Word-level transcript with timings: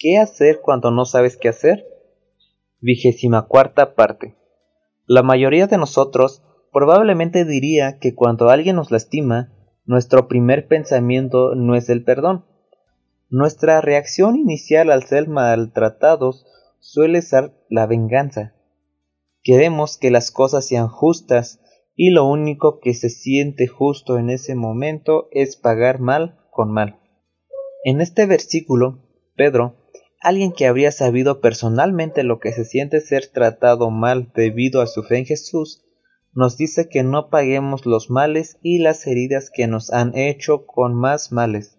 ¿Qué 0.00 0.16
hacer 0.16 0.60
cuando 0.62 0.92
no 0.92 1.04
sabes 1.04 1.36
qué 1.36 1.48
hacer? 1.48 1.84
Vigésima 2.80 3.48
cuarta 3.48 3.96
parte. 3.96 4.36
La 5.06 5.24
mayoría 5.24 5.66
de 5.66 5.76
nosotros 5.76 6.44
probablemente 6.72 7.44
diría 7.44 7.98
que 7.98 8.14
cuando 8.14 8.48
alguien 8.48 8.76
nos 8.76 8.92
lastima, 8.92 9.52
nuestro 9.86 10.28
primer 10.28 10.68
pensamiento 10.68 11.56
no 11.56 11.74
es 11.74 11.88
el 11.88 12.04
perdón. 12.04 12.44
Nuestra 13.28 13.80
reacción 13.80 14.36
inicial 14.36 14.92
al 14.92 15.02
ser 15.02 15.26
maltratados 15.26 16.46
suele 16.78 17.20
ser 17.20 17.52
la 17.68 17.86
venganza. 17.86 18.54
Queremos 19.42 19.98
que 19.98 20.12
las 20.12 20.30
cosas 20.30 20.64
sean 20.64 20.86
justas 20.86 21.60
y 21.96 22.10
lo 22.10 22.24
único 22.24 22.78
que 22.78 22.94
se 22.94 23.10
siente 23.10 23.66
justo 23.66 24.16
en 24.16 24.30
ese 24.30 24.54
momento 24.54 25.26
es 25.32 25.56
pagar 25.56 25.98
mal 25.98 26.38
con 26.52 26.70
mal. 26.70 27.00
En 27.82 28.00
este 28.00 28.26
versículo, 28.26 29.02
Pedro, 29.34 29.87
alguien 30.20 30.52
que 30.52 30.66
habría 30.66 30.92
sabido 30.92 31.40
personalmente 31.40 32.22
lo 32.22 32.38
que 32.38 32.52
se 32.52 32.64
siente 32.64 33.00
ser 33.00 33.26
tratado 33.28 33.90
mal 33.90 34.32
debido 34.34 34.80
a 34.80 34.86
su 34.86 35.02
fe 35.02 35.18
en 35.18 35.26
Jesús, 35.26 35.84
nos 36.32 36.56
dice 36.56 36.88
que 36.88 37.02
no 37.02 37.30
paguemos 37.30 37.86
los 37.86 38.10
males 38.10 38.58
y 38.62 38.78
las 38.78 39.06
heridas 39.06 39.50
que 39.52 39.66
nos 39.66 39.92
han 39.92 40.16
hecho 40.16 40.66
con 40.66 40.94
más 40.94 41.32
males, 41.32 41.78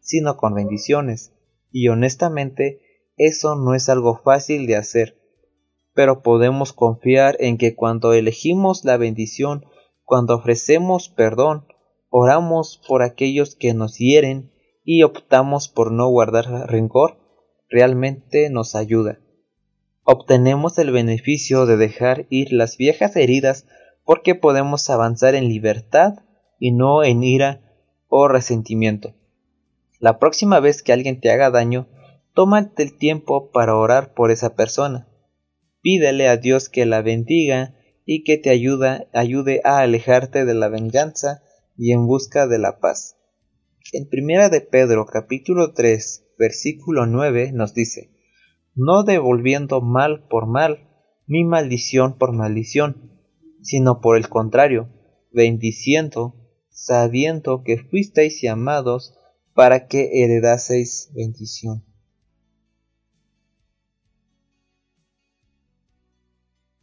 sino 0.00 0.36
con 0.36 0.54
bendiciones. 0.54 1.32
Y 1.70 1.88
honestamente, 1.88 2.80
eso 3.16 3.54
no 3.56 3.74
es 3.74 3.88
algo 3.88 4.20
fácil 4.24 4.66
de 4.66 4.76
hacer 4.76 5.22
pero 5.94 6.22
podemos 6.22 6.72
confiar 6.72 7.36
en 7.40 7.58
que 7.58 7.74
cuando 7.74 8.12
elegimos 8.12 8.84
la 8.84 8.96
bendición, 8.96 9.66
cuando 10.04 10.36
ofrecemos 10.36 11.08
perdón, 11.08 11.66
oramos 12.08 12.80
por 12.86 13.02
aquellos 13.02 13.56
que 13.56 13.74
nos 13.74 13.98
hieren 13.98 14.52
y 14.84 15.02
optamos 15.02 15.68
por 15.68 15.92
no 15.92 16.08
guardar 16.08 16.46
rencor, 16.68 17.18
realmente 17.72 18.48
nos 18.50 18.76
ayuda. 18.76 19.18
Obtenemos 20.04 20.78
el 20.78 20.92
beneficio 20.92 21.66
de 21.66 21.76
dejar 21.76 22.26
ir 22.30 22.52
las 22.52 22.76
viejas 22.76 23.16
heridas 23.16 23.66
porque 24.04 24.36
podemos 24.36 24.88
avanzar 24.88 25.34
en 25.34 25.48
libertad 25.48 26.20
y 26.60 26.70
no 26.70 27.02
en 27.02 27.24
ira 27.24 27.60
o 28.06 28.28
resentimiento. 28.28 29.14
La 29.98 30.20
próxima 30.20 30.60
vez 30.60 30.84
que 30.84 30.92
alguien 30.92 31.20
te 31.20 31.32
haga 31.32 31.50
daño, 31.50 31.88
tómate 32.34 32.84
el 32.84 32.96
tiempo 32.96 33.50
para 33.50 33.74
orar 33.74 34.14
por 34.14 34.30
esa 34.30 34.54
persona 34.54 35.08
Pídele 35.82 36.28
a 36.28 36.36
Dios 36.36 36.68
que 36.68 36.86
la 36.86 37.02
bendiga 37.02 37.74
y 38.06 38.22
que 38.22 38.38
te 38.38 38.50
ayuda, 38.50 39.06
ayude 39.12 39.60
a 39.64 39.80
alejarte 39.80 40.44
de 40.44 40.54
la 40.54 40.68
venganza 40.68 41.42
y 41.76 41.92
en 41.92 42.06
busca 42.06 42.46
de 42.46 42.60
la 42.60 42.78
paz. 42.78 43.16
En 43.90 44.08
Primera 44.08 44.48
de 44.48 44.60
Pedro 44.60 45.06
capítulo 45.06 45.72
3 45.72 46.24
versículo 46.38 47.06
9 47.06 47.52
nos 47.52 47.74
dice, 47.74 48.10
no 48.74 49.02
devolviendo 49.02 49.80
mal 49.80 50.26
por 50.28 50.46
mal, 50.46 50.88
ni 51.26 51.44
maldición 51.44 52.16
por 52.16 52.32
maldición, 52.32 53.12
sino 53.60 54.00
por 54.00 54.16
el 54.16 54.28
contrario, 54.28 54.88
bendiciendo, 55.30 56.34
sabiendo 56.70 57.64
que 57.64 57.78
fuisteis 57.78 58.40
llamados 58.40 59.18
para 59.52 59.88
que 59.88 60.22
heredaseis 60.22 61.10
bendición. 61.14 61.84